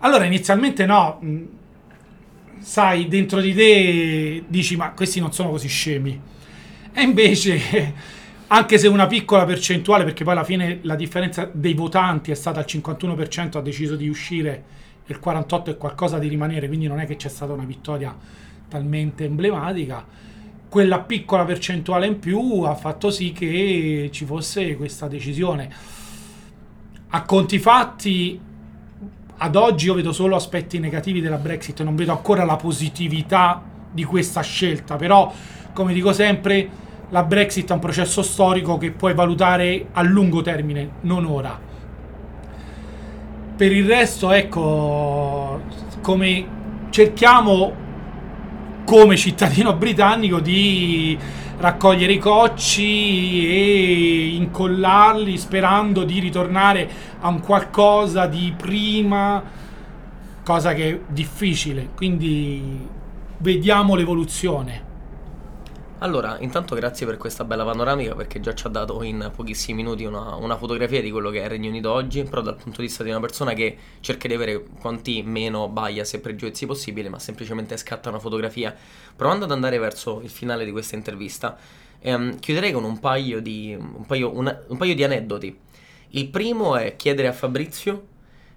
Allora 0.00 0.24
inizialmente 0.24 0.84
no, 0.84 1.18
mh, 1.20 1.42
sai, 2.58 3.06
dentro 3.06 3.40
di 3.40 3.54
te 3.54 4.44
dici 4.48 4.74
ma 4.74 4.90
questi 4.90 5.20
non 5.20 5.32
sono 5.32 5.50
così 5.50 5.68
scemi. 5.68 6.20
E 6.92 7.02
invece, 7.02 7.94
anche 8.48 8.76
se 8.76 8.88
una 8.88 9.06
piccola 9.06 9.44
percentuale, 9.44 10.02
perché 10.02 10.24
poi 10.24 10.32
alla 10.32 10.42
fine 10.42 10.80
la 10.82 10.96
differenza 10.96 11.48
dei 11.52 11.74
votanti 11.74 12.32
è 12.32 12.34
stata 12.34 12.58
al 12.58 12.66
51%, 12.66 13.58
ha 13.58 13.60
deciso 13.60 13.94
di 13.94 14.08
uscire, 14.08 14.64
e 15.06 15.12
il 15.12 15.20
48% 15.24 15.66
è 15.66 15.76
qualcosa 15.76 16.18
di 16.18 16.26
rimanere, 16.26 16.66
quindi 16.66 16.88
non 16.88 16.98
è 16.98 17.06
che 17.06 17.14
c'è 17.14 17.28
stata 17.28 17.52
una 17.52 17.64
vittoria 17.64 18.12
talmente 18.68 19.22
emblematica. 19.22 20.34
Quella 20.68 21.00
piccola 21.00 21.44
percentuale 21.44 22.06
in 22.06 22.18
più 22.18 22.62
ha 22.62 22.74
fatto 22.74 23.10
sì 23.10 23.32
che 23.32 24.08
ci 24.12 24.24
fosse 24.24 24.76
questa 24.76 25.08
decisione. 25.08 25.70
A 27.08 27.22
conti 27.22 27.58
fatti, 27.58 28.38
ad 29.38 29.56
oggi 29.56 29.86
io 29.86 29.94
vedo 29.94 30.12
solo 30.12 30.34
aspetti 30.34 30.78
negativi 30.78 31.20
della 31.20 31.36
Brexit, 31.36 31.82
non 31.82 31.94
vedo 31.94 32.12
ancora 32.12 32.44
la 32.44 32.56
positività 32.56 33.62
di 33.90 34.04
questa 34.04 34.40
scelta, 34.40 34.96
però 34.96 35.32
come 35.72 35.92
dico 35.92 36.12
sempre, 36.12 36.68
la 37.10 37.22
Brexit 37.22 37.70
è 37.70 37.72
un 37.72 37.78
processo 37.78 38.22
storico 38.22 38.78
che 38.78 38.90
puoi 38.90 39.14
valutare 39.14 39.86
a 39.92 40.02
lungo 40.02 40.42
termine, 40.42 40.90
non 41.02 41.24
ora. 41.24 41.58
Per 43.56 43.72
il 43.72 43.86
resto, 43.86 44.32
ecco, 44.32 45.60
come 46.00 46.46
cerchiamo 46.90 47.84
come 48.86 49.16
cittadino 49.16 49.74
britannico 49.74 50.38
di 50.38 51.18
raccogliere 51.58 52.12
i 52.12 52.18
cocci 52.18 53.48
e 53.48 54.28
incollarli 54.36 55.36
sperando 55.36 56.04
di 56.04 56.20
ritornare 56.20 56.88
a 57.20 57.26
un 57.28 57.40
qualcosa 57.40 58.26
di 58.26 58.54
prima, 58.56 59.42
cosa 60.44 60.72
che 60.72 60.88
è 60.88 61.00
difficile. 61.08 61.88
Quindi 61.96 62.86
vediamo 63.38 63.96
l'evoluzione. 63.96 64.85
Allora, 66.00 66.36
intanto 66.40 66.74
grazie 66.74 67.06
per 67.06 67.16
questa 67.16 67.44
bella 67.44 67.64
panoramica 67.64 68.14
perché 68.14 68.38
già 68.38 68.54
ci 68.54 68.66
ha 68.66 68.68
dato 68.68 69.02
in 69.02 69.30
pochissimi 69.34 69.82
minuti 69.82 70.04
una, 70.04 70.34
una, 70.34 70.58
fotografia 70.58 71.00
di 71.00 71.10
quello 71.10 71.30
che 71.30 71.40
è 71.40 71.44
il 71.44 71.48
Regno 71.48 71.70
Unito 71.70 71.90
oggi, 71.90 72.22
però 72.24 72.42
dal 72.42 72.56
punto 72.56 72.82
di 72.82 72.86
vista 72.86 73.02
di 73.02 73.08
una 73.08 73.18
persona 73.18 73.54
che 73.54 73.78
cerca 74.00 74.28
di 74.28 74.34
avere 74.34 74.62
quanti 74.78 75.22
meno 75.22 75.70
bias 75.70 76.12
e 76.12 76.20
pregiudizi 76.20 76.66
possibile, 76.66 77.08
ma 77.08 77.18
semplicemente 77.18 77.78
scatta 77.78 78.10
una 78.10 78.18
fotografia. 78.18 78.76
Provando 79.16 79.46
ad 79.46 79.52
andare 79.52 79.78
verso 79.78 80.20
il 80.20 80.28
finale 80.28 80.66
di 80.66 80.70
questa 80.70 80.96
intervista, 80.96 81.56
ehm, 82.00 82.40
chiuderei 82.40 82.72
con 82.72 82.84
un 82.84 83.00
paio, 83.00 83.40
di, 83.40 83.74
un, 83.74 84.04
paio, 84.04 84.36
una, 84.36 84.64
un 84.66 84.76
paio 84.76 84.94
di 84.94 85.02
aneddoti. 85.02 85.58
Il 86.08 86.28
primo 86.28 86.76
è 86.76 86.94
chiedere 86.96 87.28
a 87.28 87.32
Fabrizio 87.32 88.08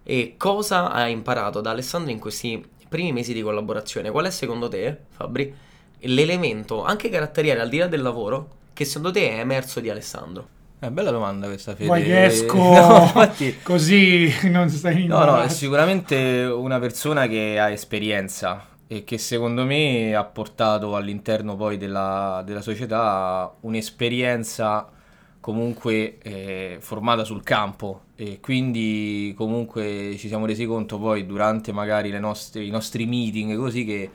e 0.04 0.36
cosa 0.36 0.92
ha 0.92 1.08
imparato 1.08 1.62
da 1.62 1.72
Alessandro 1.72 2.12
in 2.12 2.20
questi 2.20 2.62
primi 2.90 3.14
mesi 3.14 3.32
di 3.32 3.42
collaborazione. 3.42 4.12
Qual 4.12 4.26
è 4.26 4.30
secondo 4.30 4.68
te, 4.68 4.98
Fabri? 5.12 5.68
L'elemento 6.02 6.84
anche 6.84 7.10
caratteriale 7.10 7.62
al 7.62 7.70
di 7.70 7.78
là 7.78 7.88
del 7.88 8.02
lavoro 8.02 8.58
che 8.74 8.86
secondo 8.86 9.12
te 9.12 9.30
è 9.30 9.40
emerso 9.40 9.80
di 9.80 9.90
Alessandro? 9.90 10.48
È 10.80 10.86
eh, 10.86 10.92
bella 10.92 11.12
domanda 11.12 11.48
questa 11.48 11.76
Fede. 11.76 11.88
Poi 11.88 12.10
esco 12.10 12.56
no, 12.56 13.02
infatti, 13.02 13.60
così 13.64 14.34
non 14.44 14.70
stai 14.70 15.02
in 15.02 15.08
No, 15.10 15.26
no, 15.26 15.42
è 15.42 15.50
sicuramente 15.50 16.44
una 16.44 16.80
persona 16.80 17.28
che 17.28 17.60
ha 17.60 17.70
esperienza 17.70 18.66
e 18.88 19.04
che 19.04 19.18
secondo 19.18 19.66
me 19.66 20.16
ha 20.16 20.24
portato 20.24 20.96
all'interno 20.96 21.58
poi 21.58 21.76
della, 21.78 22.42
della 22.46 22.62
società 22.62 23.54
un'esperienza 23.60 24.90
comunque 25.42 26.18
eh, 26.22 26.78
formata 26.80 27.24
sul 27.24 27.44
campo 27.44 28.04
e 28.16 28.40
quindi 28.40 29.34
comunque 29.36 30.16
ci 30.18 30.28
siamo 30.28 30.46
resi 30.46 30.66
conto 30.66 30.98
poi 30.98 31.26
durante 31.26 31.72
magari 31.72 32.18
nostre, 32.20 32.64
i 32.64 32.70
nostri 32.70 33.06
meeting 33.06 33.58
così 33.58 33.84
che 33.84 34.10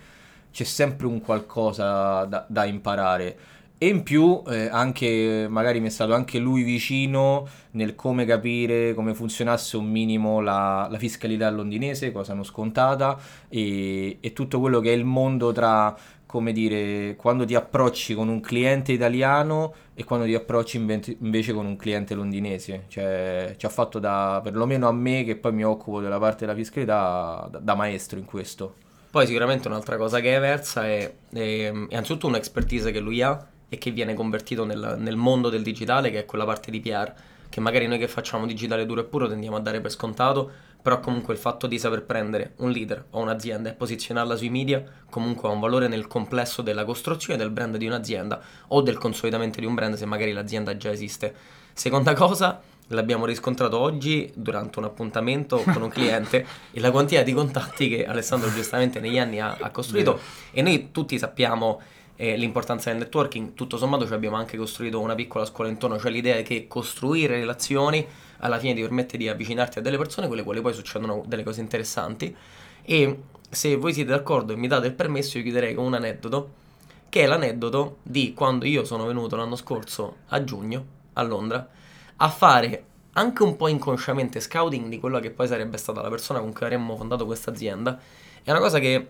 c'è 0.54 0.64
sempre 0.64 1.08
un 1.08 1.20
qualcosa 1.20 2.24
da, 2.26 2.46
da 2.48 2.64
imparare. 2.64 3.36
E 3.76 3.88
in 3.88 4.04
più 4.04 4.40
eh, 4.46 4.68
anche, 4.70 5.46
magari 5.50 5.80
mi 5.80 5.88
è 5.88 5.90
stato 5.90 6.14
anche 6.14 6.38
lui 6.38 6.62
vicino 6.62 7.46
nel 7.72 7.96
come 7.96 8.24
capire 8.24 8.94
come 8.94 9.14
funzionasse 9.14 9.76
un 9.76 9.86
minimo 9.86 10.40
la, 10.40 10.86
la 10.88 10.96
fiscalità 10.96 11.50
londinese, 11.50 12.12
cosa 12.12 12.34
non 12.34 12.44
scontata, 12.44 13.18
e, 13.48 14.18
e, 14.20 14.32
tutto 14.32 14.60
quello 14.60 14.78
che 14.78 14.90
è 14.92 14.94
il 14.94 15.04
mondo 15.04 15.50
tra, 15.50 15.94
come 16.24 16.52
dire, 16.52 17.16
quando 17.16 17.44
ti 17.44 17.56
approcci 17.56 18.14
con 18.14 18.28
un 18.28 18.40
cliente 18.40 18.92
italiano 18.92 19.74
e 19.94 20.04
quando 20.04 20.24
ti 20.24 20.34
approcci 20.34 20.76
invece, 20.76 21.52
con 21.52 21.66
un 21.66 21.76
cliente 21.76 22.14
londinese. 22.14 22.84
Cioè, 22.86 23.54
ci 23.56 23.66
ha 23.66 23.70
fatto 23.70 23.98
da, 23.98 24.40
perlomeno 24.42 24.86
a 24.86 24.92
me, 24.92 25.24
che 25.24 25.34
poi 25.34 25.52
mi 25.52 25.64
occupo 25.64 26.00
della 26.00 26.18
parte 26.18 26.46
della 26.46 26.56
fiscalità, 26.56 27.48
da, 27.50 27.58
da 27.58 27.74
maestro 27.74 28.20
in 28.20 28.24
questo. 28.24 28.76
Poi 29.14 29.28
sicuramente 29.28 29.68
un'altra 29.68 29.96
cosa 29.96 30.18
che 30.18 30.32
è 30.32 30.36
emersa 30.38 30.88
è, 30.88 31.14
è 31.32 31.40
innanzitutto 31.40 32.26
un'expertise 32.26 32.90
che 32.90 32.98
lui 32.98 33.22
ha 33.22 33.46
e 33.68 33.78
che 33.78 33.92
viene 33.92 34.12
convertito 34.12 34.64
nel, 34.64 34.96
nel, 34.98 35.14
mondo 35.14 35.50
del 35.50 35.62
digitale, 35.62 36.10
che 36.10 36.18
è 36.18 36.24
quella 36.24 36.44
parte 36.44 36.72
di 36.72 36.80
PR, 36.80 37.12
che 37.48 37.60
magari 37.60 37.86
noi 37.86 37.98
che 37.98 38.08
facciamo 38.08 38.44
digitale 38.44 38.84
duro 38.86 39.02
e 39.02 39.04
puro 39.04 39.28
tendiamo 39.28 39.54
a 39.54 39.60
dare 39.60 39.80
per 39.80 39.92
scontato, 39.92 40.50
però 40.82 40.98
comunque 40.98 41.32
il 41.32 41.38
fatto 41.38 41.68
di 41.68 41.78
saper 41.78 42.02
prendere 42.02 42.54
un 42.56 42.72
leader 42.72 43.04
o 43.10 43.20
un'azienda 43.20 43.70
e 43.70 43.74
posizionarla 43.74 44.34
sui 44.34 44.50
media 44.50 44.82
comunque 45.08 45.48
ha 45.48 45.52
un 45.52 45.60
valore 45.60 45.86
nel 45.86 46.08
complesso 46.08 46.60
della 46.60 46.84
costruzione 46.84 47.38
del 47.38 47.50
brand 47.50 47.76
di 47.76 47.86
un'azienda 47.86 48.42
o 48.66 48.82
del 48.82 48.98
consolidamento 48.98 49.60
di 49.60 49.66
un 49.66 49.74
brand 49.74 49.94
se 49.94 50.06
magari 50.06 50.32
l'azienda 50.32 50.76
già 50.76 50.90
esiste. 50.90 51.32
Seconda 51.72 52.14
cosa, 52.14 52.60
l'abbiamo 52.88 53.24
riscontrato 53.24 53.78
oggi 53.78 54.30
durante 54.34 54.78
un 54.78 54.84
appuntamento 54.84 55.62
con 55.72 55.82
un 55.82 55.88
cliente 55.88 56.46
e 56.70 56.80
la 56.80 56.90
quantità 56.90 57.22
di 57.22 57.32
contatti 57.32 57.88
che 57.88 58.06
Alessandro 58.06 58.52
giustamente 58.52 59.00
negli 59.00 59.18
anni 59.18 59.40
ha, 59.40 59.56
ha 59.58 59.70
costruito. 59.70 60.18
E 60.52 60.62
noi 60.62 60.90
tutti 60.90 61.18
sappiamo 61.18 61.80
eh, 62.16 62.36
l'importanza 62.36 62.90
del 62.90 63.00
networking, 63.00 63.54
tutto 63.54 63.76
sommato 63.76 64.06
ci 64.06 64.12
abbiamo 64.12 64.36
anche 64.36 64.56
costruito 64.56 65.00
una 65.00 65.14
piccola 65.14 65.44
scuola 65.44 65.70
intorno, 65.70 65.98
cioè 65.98 66.10
l'idea 66.10 66.36
è 66.36 66.42
che 66.42 66.66
costruire 66.68 67.38
relazioni 67.38 68.06
alla 68.38 68.58
fine 68.58 68.74
ti 68.74 68.82
permette 68.82 69.16
di 69.16 69.28
avvicinarti 69.28 69.78
a 69.78 69.82
delle 69.82 69.96
persone 69.96 70.26
con 70.26 70.36
le 70.36 70.42
quali 70.42 70.60
poi 70.60 70.74
succedono 70.74 71.24
delle 71.26 71.42
cose 71.42 71.60
interessanti. 71.60 72.34
E 72.82 73.18
se 73.48 73.76
voi 73.76 73.92
siete 73.92 74.10
d'accordo 74.10 74.52
e 74.52 74.56
mi 74.56 74.66
date 74.66 74.88
il 74.88 74.92
permesso 74.92 75.38
io 75.38 75.44
chiuderei 75.44 75.74
con 75.74 75.86
un 75.86 75.94
aneddoto 75.94 76.62
che 77.08 77.22
è 77.22 77.26
l'aneddoto 77.26 77.98
di 78.02 78.34
quando 78.34 78.66
io 78.66 78.84
sono 78.84 79.06
venuto 79.06 79.36
l'anno 79.36 79.54
scorso 79.56 80.16
a 80.28 80.42
giugno 80.42 80.84
a 81.14 81.22
Londra 81.22 81.68
a 82.16 82.28
fare 82.28 82.84
anche 83.12 83.42
un 83.42 83.56
po' 83.56 83.68
inconsciamente 83.68 84.40
scouting 84.40 84.88
di 84.88 84.98
quella 84.98 85.20
che 85.20 85.30
poi 85.30 85.46
sarebbe 85.46 85.76
stata 85.76 86.02
la 86.02 86.08
persona 86.08 86.40
con 86.40 86.52
cui 86.52 86.64
avremmo 86.64 86.96
fondato 86.96 87.26
questa 87.26 87.50
azienda. 87.50 87.98
È 88.42 88.50
una 88.50 88.60
cosa 88.60 88.78
che 88.78 89.08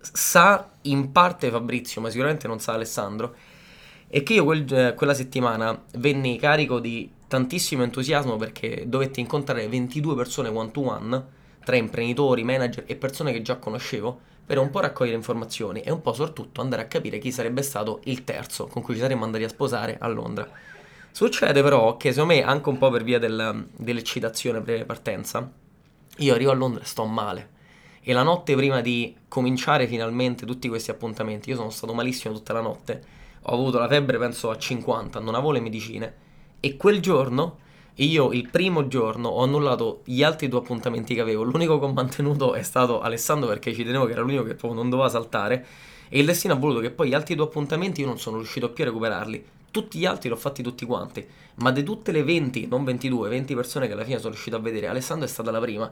sa 0.00 0.70
in 0.82 1.12
parte 1.12 1.50
Fabrizio, 1.50 2.00
ma 2.00 2.10
sicuramente 2.10 2.46
non 2.46 2.60
sa 2.60 2.74
Alessandro. 2.74 3.34
E 4.08 4.22
che 4.22 4.34
io 4.34 4.44
quel, 4.44 4.94
quella 4.96 5.14
settimana 5.14 5.82
venni 5.96 6.38
carico 6.38 6.78
di 6.78 7.10
tantissimo 7.26 7.82
entusiasmo 7.82 8.36
perché 8.36 8.84
dovetti 8.86 9.20
incontrare 9.20 9.66
22 9.66 10.14
persone 10.14 10.48
one 10.48 10.70
to 10.70 10.80
one, 10.86 11.26
tra 11.64 11.76
imprenditori, 11.76 12.44
manager 12.44 12.84
e 12.86 12.96
persone 12.96 13.32
che 13.32 13.42
già 13.42 13.56
conoscevo, 13.56 14.20
per 14.44 14.58
un 14.58 14.68
po' 14.70 14.80
raccogliere 14.80 15.16
informazioni 15.16 15.80
e 15.80 15.90
un 15.90 16.02
po' 16.02 16.12
soprattutto 16.12 16.60
andare 16.60 16.82
a 16.82 16.86
capire 16.86 17.18
chi 17.18 17.32
sarebbe 17.32 17.62
stato 17.62 18.00
il 18.04 18.24
terzo 18.24 18.66
con 18.66 18.82
cui 18.82 18.94
ci 18.94 19.00
saremmo 19.00 19.24
andati 19.24 19.44
a 19.44 19.48
sposare 19.48 19.96
a 19.98 20.06
Londra. 20.06 20.48
Succede 21.16 21.62
però 21.62 21.96
che 21.96 22.10
secondo 22.10 22.34
me, 22.34 22.42
anche 22.42 22.68
un 22.68 22.76
po' 22.76 22.90
per 22.90 23.04
via 23.04 23.20
del, 23.20 23.68
dell'eccitazione 23.76 24.60
pre-partenza, 24.60 25.48
io 26.16 26.34
arrivo 26.34 26.50
a 26.50 26.54
Londra 26.54 26.82
e 26.82 26.86
sto 26.86 27.04
male. 27.04 27.50
E 28.00 28.12
la 28.12 28.24
notte 28.24 28.56
prima 28.56 28.80
di 28.80 29.14
cominciare 29.28 29.86
finalmente 29.86 30.44
tutti 30.44 30.66
questi 30.66 30.90
appuntamenti, 30.90 31.50
io 31.50 31.54
sono 31.54 31.70
stato 31.70 31.94
malissimo 31.94 32.34
tutta 32.34 32.52
la 32.52 32.62
notte, 32.62 33.04
ho 33.42 33.52
avuto 33.52 33.78
la 33.78 33.86
febbre 33.86 34.18
penso 34.18 34.50
a 34.50 34.58
50, 34.58 35.20
non 35.20 35.36
avevo 35.36 35.52
le 35.52 35.60
medicine. 35.60 36.14
E 36.58 36.76
quel 36.76 36.98
giorno, 36.98 37.58
io 37.94 38.32
il 38.32 38.48
primo 38.50 38.88
giorno 38.88 39.28
ho 39.28 39.44
annullato 39.44 40.00
gli 40.06 40.24
altri 40.24 40.48
due 40.48 40.58
appuntamenti 40.58 41.14
che 41.14 41.20
avevo. 41.20 41.44
L'unico 41.44 41.78
che 41.78 41.84
ho 41.84 41.92
mantenuto 41.92 42.54
è 42.54 42.62
stato 42.64 43.00
Alessandro 43.00 43.46
perché 43.46 43.72
ci 43.72 43.84
tenevo 43.84 44.06
che 44.06 44.12
era 44.14 44.20
l'unico 44.20 44.42
che 44.42 44.56
proprio 44.56 44.80
non 44.80 44.90
doveva 44.90 45.08
saltare. 45.08 45.64
E 46.08 46.18
il 46.18 46.26
destino 46.26 46.54
ha 46.54 46.56
voluto 46.56 46.80
che 46.80 46.90
poi 46.90 47.10
gli 47.10 47.14
altri 47.14 47.36
due 47.36 47.44
appuntamenti 47.44 48.00
io 48.00 48.08
non 48.08 48.18
sono 48.18 48.38
riuscito 48.38 48.72
più 48.72 48.82
a 48.82 48.88
recuperarli 48.88 49.62
tutti 49.74 49.98
gli 49.98 50.06
altri 50.06 50.28
l'ho 50.28 50.36
fatti 50.36 50.62
tutti 50.62 50.86
quanti, 50.86 51.26
ma 51.56 51.72
di 51.72 51.82
tutte 51.82 52.12
le 52.12 52.22
20, 52.22 52.68
non 52.68 52.84
22, 52.84 53.28
20 53.28 53.54
persone 53.56 53.88
che 53.88 53.94
alla 53.94 54.04
fine 54.04 54.18
sono 54.18 54.30
riuscito 54.30 54.54
a 54.54 54.60
vedere, 54.60 54.86
Alessandro 54.86 55.26
è 55.26 55.28
stata 55.28 55.50
la 55.50 55.58
prima. 55.58 55.90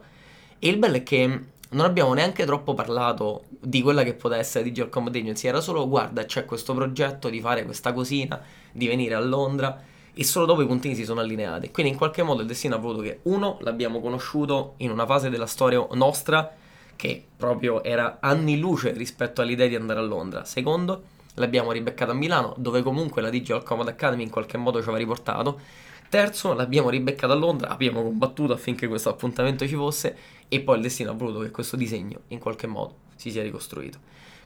E 0.57 0.69
il 0.69 0.77
bello 0.77 0.95
è 0.95 1.03
che 1.03 1.25
non 1.71 1.85
abbiamo 1.85 2.13
neanche 2.13 2.45
troppo 2.45 2.73
parlato 2.73 3.43
di 3.49 3.81
quella 3.81 4.03
che 4.03 4.13
poteva 4.13 4.39
essere 4.39 4.63
Digital 4.63 4.89
Combat 4.89 5.13
Agency, 5.13 5.49
era 5.49 5.59
solo 5.59 5.89
guarda 5.89 6.23
c'è 6.23 6.45
questo 6.45 6.73
progetto 6.73 7.27
di 7.27 7.41
fare 7.41 7.65
questa 7.65 7.91
cosina, 7.91 8.41
di 8.71 8.87
venire 8.87 9.15
a 9.15 9.19
Londra 9.19 9.81
e 10.13 10.23
solo 10.23 10.45
dopo 10.45 10.61
i 10.61 10.65
puntini 10.65 10.95
si 10.95 11.03
sono 11.03 11.19
allineati. 11.19 11.69
Quindi 11.69 11.91
in 11.91 11.97
qualche 11.97 12.23
modo 12.23 12.39
il 12.39 12.47
destino 12.47 12.75
ha 12.75 12.79
voluto 12.79 13.01
che 13.01 13.19
uno 13.23 13.57
l'abbiamo 13.63 13.99
conosciuto 13.99 14.75
in 14.77 14.91
una 14.91 15.05
fase 15.05 15.29
della 15.29 15.45
storia 15.45 15.85
nostra 15.91 16.55
che 16.95 17.21
proprio 17.35 17.83
era 17.83 18.19
anni 18.21 18.57
luce 18.57 18.93
rispetto 18.93 19.41
all'idea 19.41 19.67
di 19.67 19.75
andare 19.75 19.99
a 19.99 20.03
Londra. 20.03 20.45
Secondo, 20.45 21.11
l'abbiamo 21.35 21.71
ribeccata 21.71 22.11
a 22.11 22.15
Milano, 22.15 22.53
dove 22.57 22.81
comunque 22.81 23.21
la 23.21 23.29
Digital 23.29 23.63
Combat 23.63 23.87
Academy 23.87 24.23
in 24.23 24.29
qualche 24.29 24.57
modo 24.57 24.77
ci 24.77 24.83
aveva 24.83 24.97
riportato. 24.97 25.59
Terzo, 26.09 26.53
l'abbiamo 26.53 26.89
ribeccata 26.89 27.33
a 27.33 27.35
Londra, 27.35 27.69
abbiamo 27.69 28.03
combattuto 28.03 28.53
affinché 28.53 28.87
questo 28.87 29.09
appuntamento 29.09 29.67
ci 29.67 29.75
fosse 29.75 30.15
e 30.47 30.59
poi 30.61 30.75
il 30.75 30.83
destino 30.83 31.11
ha 31.11 31.15
voluto 31.15 31.39
che 31.39 31.49
questo 31.49 31.75
disegno 31.75 32.21
in 32.27 32.39
qualche 32.39 32.67
modo 32.67 32.97
si 33.15 33.31
sia 33.31 33.41
ricostruito. 33.41 33.97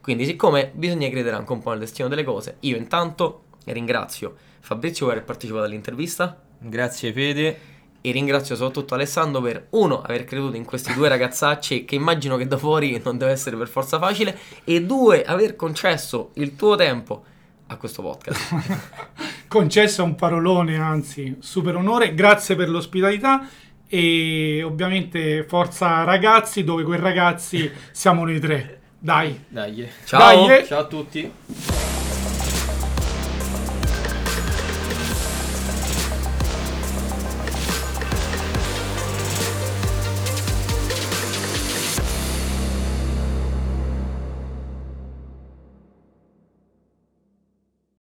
Quindi, 0.01 0.25
siccome 0.25 0.71
bisogna 0.73 1.09
credere 1.09 1.35
anche 1.35 1.51
un 1.51 1.61
po' 1.61 1.71
nel 1.71 1.79
destino 1.79 2.07
delle 2.07 2.23
cose, 2.23 2.57
io 2.61 2.77
intanto 2.77 3.43
ringrazio 3.65 4.35
Fabrizio 4.61 5.05
per 5.05 5.15
aver 5.15 5.25
partecipato 5.25 5.65
all'intervista. 5.65 6.41
Grazie 6.57 7.11
Fede. 7.11 7.76
E 8.07 8.11
ringrazio 8.11 8.55
soprattutto 8.55 8.93
Alessandro 8.93 9.41
per 9.41 9.67
uno 9.71 10.01
aver 10.01 10.23
creduto 10.23 10.55
in 10.55 10.63
questi 10.63 10.93
due 10.93 11.09
ragazzacci 11.09 11.83
che 11.83 11.95
immagino 11.95 12.37
che 12.37 12.47
da 12.47 12.57
fuori 12.57 13.01
non 13.03 13.17
deve 13.17 13.33
essere 13.33 13.57
per 13.57 13.67
forza 13.67 13.99
facile 13.99 14.37
e 14.63 14.81
due 14.81 15.25
aver 15.25 15.57
concesso 15.57 16.29
il 16.35 16.55
tuo 16.55 16.77
tempo 16.77 17.23
a 17.67 17.75
questo 17.75 18.01
podcast. 18.01 18.55
Concesso 19.49 20.01
è 20.01 20.05
un 20.05 20.15
parolone, 20.15 20.77
anzi, 20.77 21.35
super 21.39 21.75
onore. 21.75 22.13
Grazie 22.13 22.55
per 22.55 22.69
l'ospitalità 22.69 23.45
e 23.89 24.63
ovviamente 24.63 25.43
forza 25.43 26.05
ragazzi, 26.05 26.63
dove 26.63 26.83
quei 26.83 26.99
ragazzi 27.01 27.69
siamo 27.91 28.23
noi 28.23 28.39
tre. 28.39 28.79
Dai. 28.99 29.43
Dai. 29.49 29.85
Ciao. 30.05 30.47
Dai. 30.47 30.65
Ciao 30.65 30.79
a 30.79 30.85
tutti. 30.85 31.76